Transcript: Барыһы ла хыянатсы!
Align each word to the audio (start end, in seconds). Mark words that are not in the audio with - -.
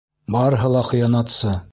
Барыһы 0.35 0.71
ла 0.75 0.81
хыянатсы! 0.87 1.53